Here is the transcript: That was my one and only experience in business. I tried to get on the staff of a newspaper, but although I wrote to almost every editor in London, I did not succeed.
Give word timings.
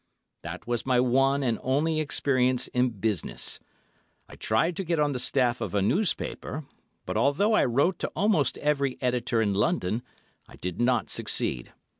That 0.41 0.65
was 0.65 0.83
my 0.83 0.99
one 0.99 1.43
and 1.43 1.59
only 1.61 1.99
experience 1.99 2.67
in 2.69 2.89
business. 2.89 3.59
I 4.27 4.35
tried 4.35 4.75
to 4.77 4.83
get 4.83 4.99
on 4.99 5.11
the 5.11 5.19
staff 5.19 5.61
of 5.61 5.75
a 5.75 5.81
newspaper, 5.83 6.65
but 7.05 7.17
although 7.17 7.53
I 7.53 7.65
wrote 7.65 7.99
to 7.99 8.07
almost 8.15 8.57
every 8.57 8.99
editor 8.99 9.43
in 9.43 9.53
London, 9.53 10.01
I 10.47 10.55
did 10.55 10.81
not 10.81 11.11
succeed. 11.11 11.71